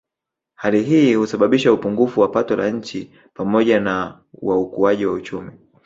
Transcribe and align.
Hali 0.55 0.83
hii 0.83 1.15
husababisha 1.15 1.73
upungufu 1.73 2.21
wa 2.21 2.27
pato 2.27 2.55
la 2.55 2.69
nchi 2.69 3.11
pamoja 3.33 3.79
na 3.79 4.19
wa 4.33 4.57
ukuaji 4.59 5.05
wa 5.05 5.13
uchumi 5.13 5.51